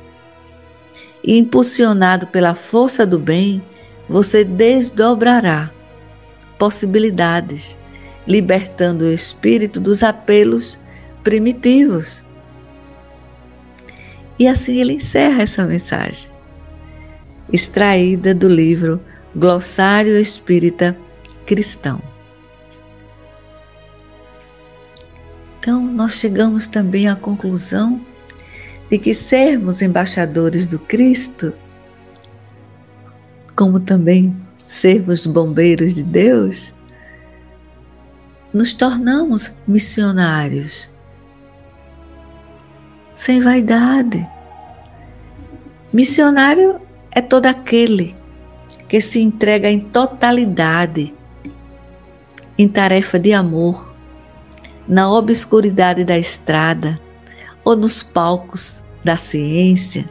E 1.22 1.38
impulsionado 1.38 2.26
pela 2.26 2.52
força 2.52 3.06
do 3.06 3.16
bem, 3.16 3.62
você 4.08 4.42
desdobrará 4.42 5.70
possibilidades, 6.58 7.78
libertando 8.26 9.04
o 9.04 9.12
espírito 9.12 9.78
dos 9.78 10.02
apelos 10.02 10.80
primitivos. 11.22 12.24
E 14.36 14.48
assim 14.48 14.80
ele 14.80 14.94
encerra 14.94 15.42
essa 15.42 15.64
mensagem, 15.64 16.28
extraída 17.52 18.34
do 18.34 18.48
livro 18.48 19.00
Glossário 19.34 20.18
Espírita 20.18 20.96
Cristão. 21.46 22.13
Então, 25.64 25.82
nós 25.82 26.16
chegamos 26.16 26.68
também 26.68 27.08
à 27.08 27.16
conclusão 27.16 27.98
de 28.90 28.98
que 28.98 29.14
sermos 29.14 29.80
embaixadores 29.80 30.66
do 30.66 30.78
Cristo, 30.78 31.54
como 33.56 33.80
também 33.80 34.36
sermos 34.66 35.26
bombeiros 35.26 35.94
de 35.94 36.02
Deus, 36.02 36.74
nos 38.52 38.74
tornamos 38.74 39.54
missionários, 39.66 40.92
sem 43.14 43.40
vaidade. 43.40 44.28
Missionário 45.90 46.78
é 47.10 47.22
todo 47.22 47.46
aquele 47.46 48.14
que 48.86 49.00
se 49.00 49.18
entrega 49.18 49.70
em 49.70 49.80
totalidade 49.80 51.14
em 52.58 52.68
tarefa 52.68 53.18
de 53.18 53.32
amor 53.32 53.93
na 54.86 55.10
obscuridade 55.10 56.04
da 56.04 56.18
estrada 56.18 57.00
ou 57.64 57.74
nos 57.74 58.02
palcos 58.02 58.82
da 59.02 59.16
ciência, 59.16 60.08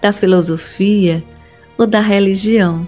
da 0.00 0.12
filosofia 0.12 1.22
ou 1.78 1.86
da 1.86 2.00
religião. 2.00 2.86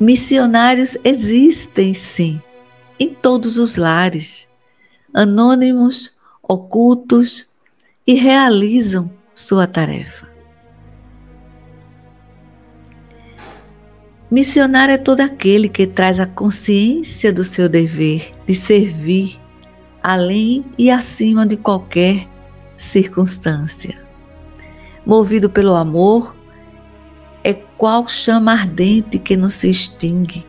Missionários 0.00 0.96
existem 1.04 1.94
sim, 1.94 2.40
em 2.98 3.14
todos 3.14 3.58
os 3.58 3.76
lares, 3.76 4.48
anônimos, 5.14 6.14
ocultos 6.42 7.48
e 8.06 8.14
realizam 8.14 9.10
sua 9.34 9.66
tarefa. 9.66 10.31
Missionário 14.32 14.94
é 14.94 14.96
todo 14.96 15.20
aquele 15.20 15.68
que 15.68 15.86
traz 15.86 16.18
a 16.18 16.24
consciência 16.24 17.30
do 17.30 17.44
seu 17.44 17.68
dever 17.68 18.32
de 18.46 18.54
servir 18.54 19.38
além 20.02 20.64
e 20.78 20.90
acima 20.90 21.44
de 21.44 21.54
qualquer 21.58 22.26
circunstância. 22.74 23.94
Movido 25.04 25.50
pelo 25.50 25.74
amor, 25.74 26.34
é 27.44 27.52
qual 27.52 28.08
chama 28.08 28.52
ardente 28.52 29.18
que 29.18 29.36
não 29.36 29.50
se 29.50 29.70
extingue. 29.70 30.46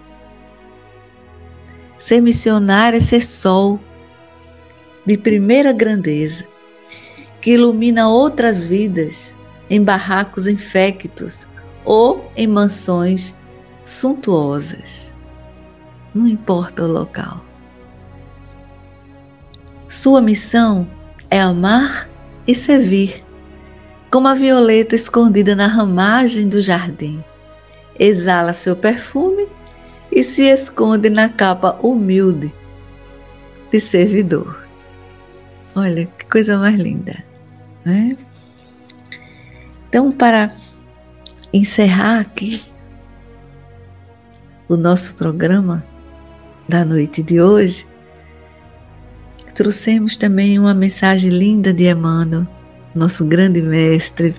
Ser 1.99 2.21
missionário 2.21 2.95
é 2.95 3.01
ser 3.01 3.19
sol 3.19 3.81
de 5.05 5.17
primeira 5.17 5.73
grandeza, 5.73 6.47
que 7.41 7.51
ilumina 7.51 8.07
outras 8.07 8.65
vidas 8.65 9.37
em 9.69 9.83
barracos 9.83 10.47
infectos 10.47 11.49
ou 11.83 12.31
em 12.33 12.47
mansões 12.47 13.35
suntuosas. 13.83 15.15
Não 16.13 16.27
importa 16.27 16.83
o 16.83 16.87
local. 16.87 17.43
Sua 19.89 20.21
missão 20.21 20.87
é 21.29 21.39
amar 21.39 22.09
e 22.47 22.55
servir, 22.55 23.23
como 24.11 24.27
a 24.27 24.33
violeta 24.33 24.95
escondida 24.95 25.55
na 25.55 25.67
ramagem 25.67 26.47
do 26.47 26.61
jardim. 26.61 27.23
Exala 27.99 28.53
seu 28.53 28.75
perfume 28.75 29.47
e 30.11 30.23
se 30.23 30.49
esconde 30.49 31.09
na 31.09 31.29
capa 31.29 31.77
humilde 31.81 32.53
de 33.71 33.79
servidor. 33.79 34.67
Olha 35.75 36.05
que 36.05 36.25
coisa 36.25 36.57
mais 36.57 36.75
linda, 36.75 37.23
né? 37.83 38.15
Então, 39.89 40.11
para 40.11 40.51
encerrar 41.51 42.19
aqui 42.19 42.63
o 44.67 44.77
nosso 44.77 45.15
programa 45.15 45.83
da 46.67 46.85
noite 46.85 47.21
de 47.21 47.41
hoje, 47.41 47.85
trouxemos 49.53 50.15
também 50.15 50.57
uma 50.57 50.73
mensagem 50.73 51.31
linda 51.31 51.73
de 51.73 51.89
Emmanuel, 51.89 52.47
nosso 52.95 53.25
grande 53.25 53.61
mestre, 53.61 54.35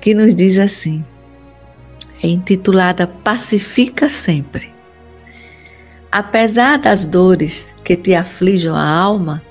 que 0.00 0.14
nos 0.14 0.34
diz 0.34 0.58
assim: 0.58 1.04
é 2.22 2.28
intitulada 2.28 3.06
Pacifica 3.06 4.08
Sempre. 4.08 4.72
Apesar 6.10 6.78
das 6.78 7.04
dores 7.04 7.74
que 7.82 7.96
te 7.96 8.14
aflijam 8.14 8.76
a 8.76 8.86
alma, 8.86 9.42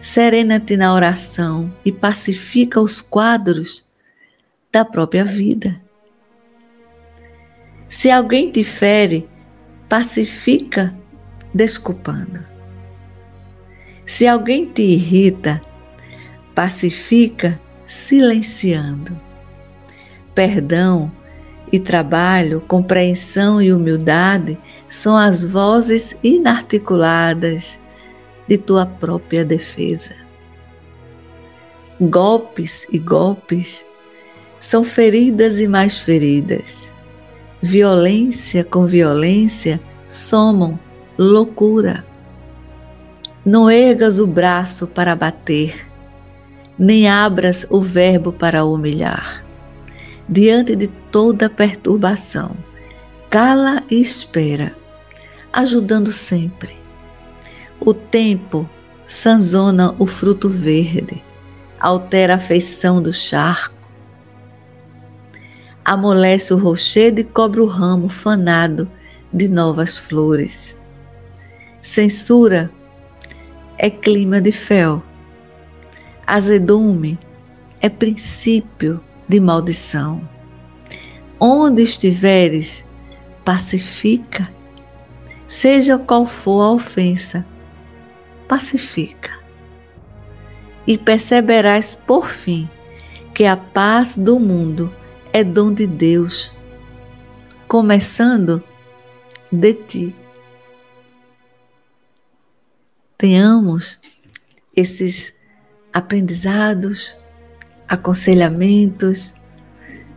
serena-te 0.00 0.76
na 0.76 0.92
oração 0.92 1.72
e 1.84 1.92
pacifica 1.92 2.80
os 2.80 3.00
quadros 3.00 3.86
da 4.72 4.84
própria 4.84 5.24
vida. 5.24 5.80
Se 7.90 8.08
alguém 8.08 8.52
te 8.52 8.62
fere, 8.62 9.28
pacifica 9.88 10.96
desculpando. 11.52 12.38
Se 14.06 14.28
alguém 14.28 14.64
te 14.64 14.80
irrita, 14.80 15.60
pacifica 16.54 17.60
silenciando. 17.88 19.20
Perdão 20.32 21.10
e 21.72 21.80
trabalho, 21.80 22.60
compreensão 22.60 23.60
e 23.60 23.72
humildade 23.72 24.56
são 24.88 25.16
as 25.16 25.42
vozes 25.42 26.16
inarticuladas 26.22 27.80
de 28.46 28.56
tua 28.56 28.86
própria 28.86 29.44
defesa. 29.44 30.14
Golpes 32.00 32.86
e 32.92 33.00
golpes 33.00 33.84
são 34.60 34.84
feridas 34.84 35.58
e 35.58 35.66
mais 35.66 35.98
feridas. 35.98 36.94
Violência 37.62 38.64
com 38.64 38.86
violência 38.86 39.80
somam 40.08 40.78
loucura. 41.18 42.04
Não 43.44 43.70
ergas 43.70 44.18
o 44.18 44.26
braço 44.26 44.86
para 44.86 45.16
bater, 45.16 45.90
nem 46.78 47.08
abras 47.08 47.66
o 47.70 47.80
verbo 47.80 48.32
para 48.32 48.64
humilhar. 48.64 49.44
Diante 50.28 50.76
de 50.76 50.88
toda 50.88 51.50
perturbação, 51.50 52.56
cala 53.28 53.82
e 53.90 54.00
espera, 54.00 54.74
ajudando 55.52 56.12
sempre 56.12 56.80
o 57.80 57.94
tempo 57.94 58.68
sanzona 59.06 59.94
o 59.98 60.06
fruto 60.06 60.48
verde, 60.50 61.24
altera 61.80 62.34
a 62.34 62.38
feição 62.38 63.00
do 63.02 63.12
charco, 63.12 63.79
amolece 65.84 66.52
o 66.52 66.58
rochedo 66.58 67.20
e 67.20 67.24
cobre 67.24 67.60
o 67.60 67.66
ramo 67.66 68.08
fanado 68.08 68.90
de 69.32 69.48
novas 69.48 69.98
flores. 69.98 70.76
Censura 71.82 72.70
é 73.78 73.88
clima 73.88 74.40
de 74.40 74.52
fel, 74.52 75.02
azedume 76.26 77.18
é 77.80 77.88
princípio 77.88 79.00
de 79.28 79.40
maldição. 79.40 80.20
Onde 81.38 81.82
estiveres, 81.82 82.86
pacifica, 83.44 84.52
seja 85.48 85.98
qual 85.98 86.26
for 86.26 86.60
a 86.62 86.72
ofensa 86.72 87.46
pacifica. 88.46 89.30
E 90.86 90.98
perceberás 90.98 91.94
por 91.94 92.26
fim 92.26 92.68
que 93.32 93.44
a 93.44 93.56
paz 93.56 94.16
do 94.16 94.38
mundo 94.38 94.92
é 95.32 95.44
dom 95.44 95.72
de 95.72 95.86
Deus, 95.86 96.52
começando 97.68 98.62
de 99.50 99.74
ti. 99.74 100.16
Tenhamos 103.16 104.00
esses 104.74 105.32
aprendizados, 105.92 107.16
aconselhamentos 107.88 109.34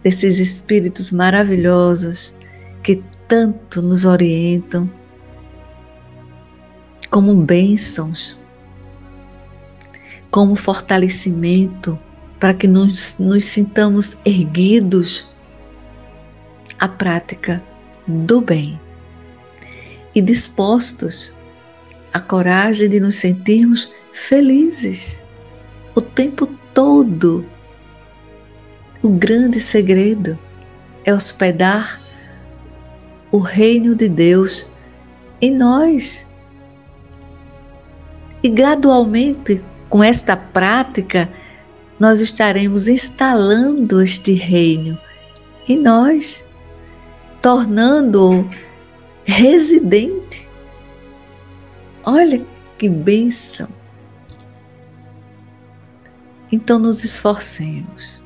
desses 0.04 0.38
espíritos 0.38 1.12
maravilhosos 1.12 2.34
que 2.82 3.04
tanto 3.28 3.82
nos 3.82 4.06
orientam 4.06 4.89
como 7.10 7.36
bênçãos, 7.36 8.38
como 10.32 10.56
fortalecimento 10.56 11.99
para 12.43 12.53
que 12.53 12.67
nos, 12.67 13.15
nos 13.19 13.45
sintamos 13.45 14.17
erguidos 14.25 15.29
à 16.77 16.89
prática 16.89 17.63
do 18.06 18.41
bem 18.41 18.77
e 20.13 20.21
dispostos 20.21 21.34
à 22.12 22.19
coragem 22.19 22.89
de 22.89 22.99
nos 22.99 23.15
sentirmos 23.15 23.93
felizes 24.12 25.23
o 25.95 26.01
tempo 26.01 26.45
todo. 26.73 27.45
O 29.01 29.12
grande 29.12 29.62
segredo 29.62 30.38
é 31.06 31.13
hospedar 31.13 32.01
o 33.32 33.38
reino 33.38 33.95
de 33.95 34.10
Deus 34.10 34.69
em 35.41 35.49
nós 35.49 36.27
e 38.43 38.49
gradualmente, 38.49 39.63
com 39.88 40.03
esta 40.03 40.36
prática, 40.36 41.29
nós 41.99 42.19
estaremos 42.19 42.88
instalando 42.88 44.01
este 44.01 44.34
reino 44.34 44.97
em 45.67 45.77
nós, 45.77 46.47
tornando-o 47.41 48.49
residente. 49.23 50.49
Olha 52.06 52.45
que 52.77 52.89
bênção! 52.89 53.69
Então 56.51 56.77
nos 56.77 57.03
esforcemos, 57.03 58.21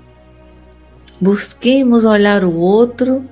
busquemos 1.22 2.04
olhar 2.04 2.44
o 2.44 2.54
outro 2.56 3.24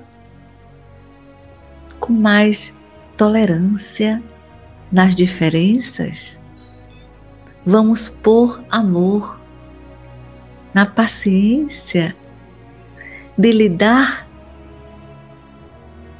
com 2.00 2.12
mais 2.12 2.74
tolerância 3.16 4.22
nas 4.90 5.14
diferenças 5.14 6.40
Vamos 7.68 8.08
pôr 8.08 8.62
amor 8.70 9.40
na 10.76 10.84
paciência 10.84 12.14
de 13.38 13.50
lidar 13.50 14.28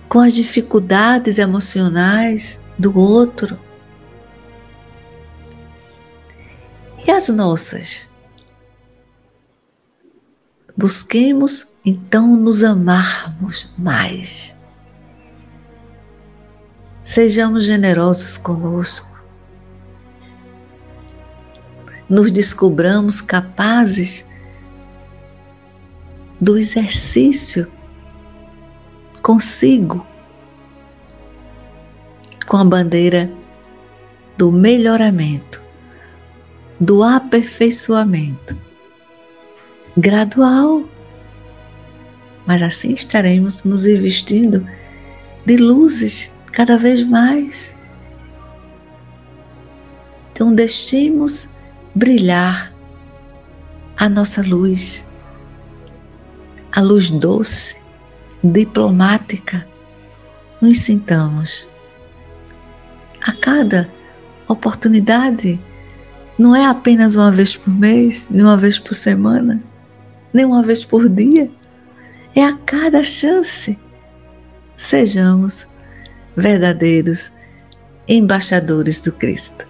com 0.08 0.18
as 0.18 0.32
dificuldades 0.32 1.36
emocionais 1.36 2.58
do 2.78 2.98
outro. 2.98 3.60
E 7.06 7.10
as 7.10 7.28
nossas? 7.28 8.08
Busquemos 10.74 11.68
então 11.84 12.34
nos 12.34 12.64
amarmos 12.64 13.70
mais. 13.76 14.56
Sejamos 17.04 17.64
generosos 17.64 18.38
conosco 18.38 19.14
nos 22.08 22.30
descobramos 22.30 23.20
capazes 23.20 24.26
do 26.40 26.58
exercício 26.58 27.70
consigo, 29.22 30.06
com 32.46 32.56
a 32.56 32.64
bandeira 32.64 33.30
do 34.36 34.52
melhoramento, 34.52 35.62
do 36.78 37.02
aperfeiçoamento 37.02 38.56
gradual. 39.96 40.84
Mas 42.46 42.62
assim 42.62 42.92
estaremos 42.92 43.64
nos 43.64 43.86
investindo 43.86 44.66
de 45.44 45.56
luzes 45.56 46.32
cada 46.52 46.76
vez 46.76 47.02
mais. 47.02 47.76
Então, 50.32 50.54
deixemos 50.54 51.48
brilhar 51.94 52.74
a 53.96 54.08
nossa 54.08 54.42
luz, 54.42 55.05
a 56.76 56.82
luz 56.82 57.10
doce, 57.10 57.74
diplomática. 58.44 59.66
Nos 60.60 60.76
sintamos 60.80 61.70
a 63.22 63.32
cada 63.32 63.88
oportunidade, 64.46 65.58
não 66.38 66.54
é 66.54 66.66
apenas 66.66 67.16
uma 67.16 67.32
vez 67.32 67.56
por 67.56 67.70
mês, 67.70 68.26
nem 68.30 68.42
uma 68.42 68.58
vez 68.58 68.78
por 68.78 68.92
semana, 68.92 69.60
nem 70.34 70.44
uma 70.44 70.62
vez 70.62 70.84
por 70.84 71.08
dia, 71.08 71.50
é 72.34 72.44
a 72.44 72.52
cada 72.52 73.02
chance. 73.02 73.78
Sejamos 74.76 75.66
verdadeiros 76.36 77.32
embaixadores 78.06 79.00
do 79.00 79.12
Cristo. 79.12 79.66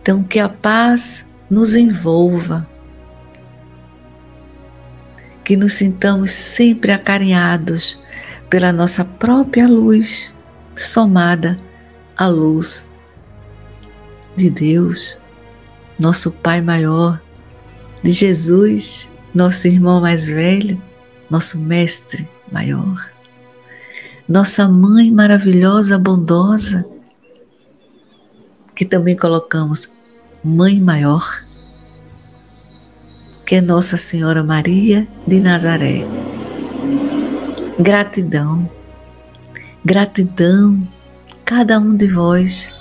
Então, 0.00 0.24
que 0.24 0.40
a 0.40 0.48
paz 0.48 1.26
nos 1.50 1.76
envolva, 1.76 2.66
que 5.44 5.56
nos 5.56 5.74
sintamos 5.74 6.30
sempre 6.30 6.92
acarinhados 6.92 8.00
pela 8.48 8.72
nossa 8.72 9.04
própria 9.04 9.66
luz, 9.66 10.34
somada 10.76 11.58
à 12.16 12.26
luz 12.26 12.86
de 14.36 14.50
Deus, 14.50 15.18
nosso 15.98 16.30
Pai 16.30 16.60
maior, 16.60 17.20
de 18.02 18.12
Jesus, 18.12 19.10
nosso 19.34 19.66
irmão 19.66 20.00
mais 20.00 20.26
velho, 20.26 20.80
nosso 21.30 21.58
Mestre 21.58 22.28
maior, 22.50 23.10
nossa 24.28 24.68
Mãe 24.68 25.10
maravilhosa, 25.10 25.98
bondosa, 25.98 26.84
que 28.74 28.84
também 28.84 29.16
colocamos 29.16 29.88
Mãe 30.42 30.80
Maior, 30.80 31.44
que 33.44 33.56
é 33.56 33.60
Nossa 33.60 33.96
Senhora 33.96 34.42
Maria 34.42 35.06
de 35.26 35.40
Nazaré. 35.40 36.04
Gratidão, 37.78 38.70
gratidão, 39.84 40.86
cada 41.44 41.78
um 41.78 41.96
de 41.96 42.06
vós, 42.06 42.74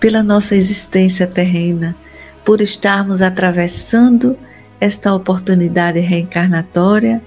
pela 0.00 0.22
nossa 0.22 0.54
existência 0.54 1.26
terrena, 1.26 1.96
por 2.44 2.60
estarmos 2.60 3.20
atravessando 3.20 4.38
esta 4.80 5.12
oportunidade 5.12 5.98
reencarnatória 6.00 7.22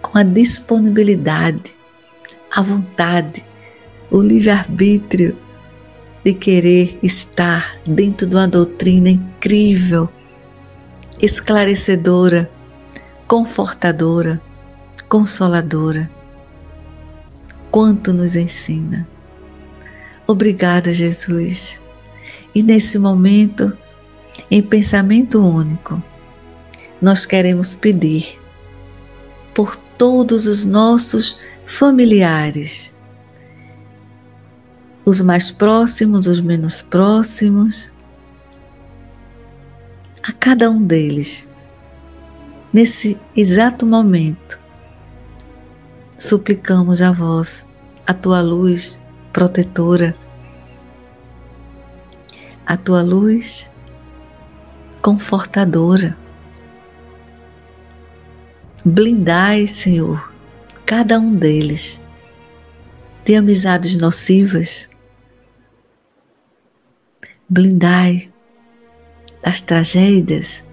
com 0.00 0.18
a 0.18 0.22
disponibilidade, 0.22 1.76
a 2.50 2.60
vontade, 2.62 3.44
o 4.10 4.20
livre-arbítrio 4.20 5.43
de 6.24 6.32
querer 6.32 6.98
estar 7.02 7.78
dentro 7.86 8.26
de 8.26 8.34
uma 8.34 8.48
doutrina 8.48 9.10
incrível, 9.10 10.08
esclarecedora, 11.20 12.50
confortadora, 13.28 14.40
consoladora. 15.06 16.10
Quanto 17.70 18.12
nos 18.12 18.36
ensina. 18.36 19.06
Obrigada, 20.26 20.94
Jesus. 20.94 21.82
E 22.54 22.62
nesse 22.62 22.98
momento, 22.98 23.76
em 24.50 24.62
pensamento 24.62 25.40
único, 25.46 26.02
nós 27.02 27.26
queremos 27.26 27.74
pedir 27.74 28.38
por 29.52 29.76
todos 29.76 30.46
os 30.46 30.64
nossos 30.64 31.38
familiares 31.66 32.93
os 35.04 35.20
mais 35.20 35.50
próximos, 35.50 36.26
os 36.26 36.40
menos 36.40 36.80
próximos, 36.80 37.92
a 40.22 40.32
cada 40.32 40.70
um 40.70 40.82
deles, 40.82 41.46
nesse 42.72 43.18
exato 43.36 43.84
momento, 43.84 44.60
suplicamos 46.16 47.02
a 47.02 47.12
vós, 47.12 47.66
a 48.06 48.14
tua 48.14 48.40
luz 48.40 49.00
protetora, 49.32 50.16
a 52.64 52.76
tua 52.76 53.02
luz 53.02 53.70
confortadora. 55.02 56.16
Blindai, 58.82 59.66
Senhor, 59.66 60.32
cada 60.86 61.18
um 61.18 61.34
deles 61.34 62.00
de 63.24 63.36
amizades 63.36 63.96
nocivas, 63.96 64.90
blindai 67.48 68.32
das 69.42 69.60
tragédias. 69.60 70.64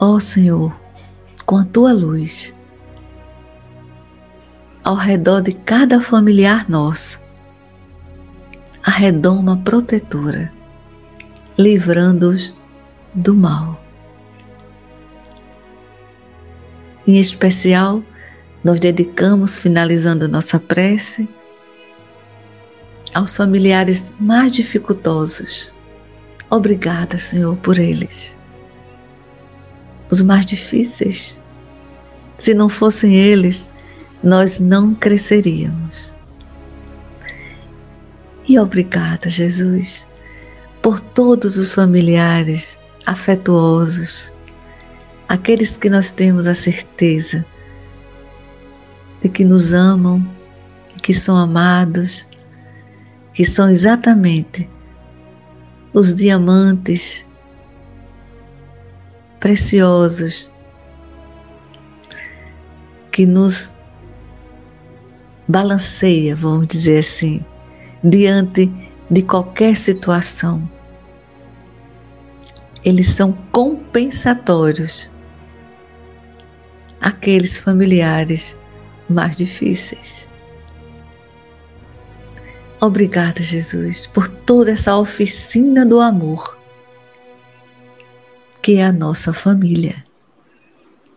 Ó 0.00 0.14
oh, 0.14 0.20
Senhor, 0.20 0.74
com 1.46 1.56
a 1.58 1.64
tua 1.64 1.92
luz, 1.92 2.54
ao 4.82 4.94
redor 4.94 5.40
de 5.40 5.52
cada 5.52 6.00
familiar 6.00 6.68
nosso, 6.68 7.22
a 8.82 8.90
redoma 8.90 9.58
protetora, 9.64 10.52
livrando-os 11.56 12.54
do 13.14 13.34
mal. 13.34 13.82
Em 17.06 17.18
especial, 17.18 18.02
nós 18.62 18.80
dedicamos, 18.80 19.58
finalizando 19.58 20.26
nossa 20.26 20.58
prece, 20.58 21.28
aos 23.14 23.36
familiares 23.36 24.10
mais 24.18 24.52
dificultosos. 24.52 25.72
Obrigada, 26.50 27.16
Senhor, 27.16 27.56
por 27.58 27.78
eles. 27.78 28.36
Os 30.10 30.20
mais 30.20 30.44
difíceis. 30.44 31.42
Se 32.36 32.52
não 32.52 32.68
fossem 32.68 33.14
eles, 33.14 33.70
nós 34.22 34.58
não 34.58 34.94
cresceríamos. 34.94 36.14
E 38.46 38.58
obrigada, 38.58 39.30
Jesus, 39.30 40.06
por 40.82 41.00
todos 41.00 41.56
os 41.56 41.72
familiares 41.72 42.78
afetuosos, 43.06 44.34
aqueles 45.28 45.76
que 45.76 45.88
nós 45.88 46.10
temos 46.10 46.46
a 46.46 46.52
certeza 46.52 47.44
de 49.22 49.28
que 49.30 49.44
nos 49.44 49.72
amam, 49.72 50.26
que 51.02 51.14
são 51.14 51.36
amados 51.36 52.26
que 53.34 53.44
são 53.44 53.68
exatamente 53.68 54.70
os 55.92 56.14
diamantes 56.14 57.26
preciosos 59.38 60.50
que 63.12 63.26
nos 63.26 63.70
balanceia, 65.46 66.34
vamos 66.34 66.68
dizer 66.68 67.00
assim, 67.00 67.44
diante 68.02 68.72
de 69.10 69.22
qualquer 69.22 69.76
situação. 69.76 70.68
Eles 72.84 73.08
são 73.08 73.32
compensatórios 73.52 75.10
aqueles 77.00 77.58
familiares 77.58 78.56
mais 79.08 79.36
difíceis. 79.36 80.30
Obrigada, 82.84 83.42
Jesus, 83.42 84.06
por 84.06 84.28
toda 84.28 84.72
essa 84.72 84.94
oficina 84.98 85.86
do 85.86 86.02
amor 86.02 86.58
que 88.60 88.76
é 88.76 88.84
a 88.84 88.92
nossa 88.92 89.32
família, 89.32 90.04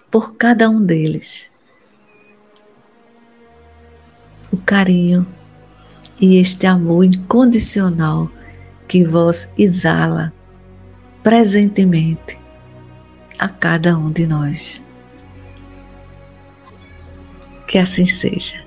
por 0.09 0.35
cada 0.35 0.69
um 0.69 0.81
deles. 0.81 1.51
O 4.49 4.55
carinho 4.55 5.27
e 6.21 6.37
este 6.37 6.65
amor 6.65 7.03
incondicional 7.03 8.31
que 8.87 9.03
vós 9.03 9.51
exala 9.57 10.31
presentemente 11.21 12.39
a 13.37 13.49
cada 13.49 13.97
um 13.97 14.09
de 14.09 14.25
nós. 14.25 14.85
Que 17.67 17.77
assim 17.77 18.05
seja. 18.05 18.66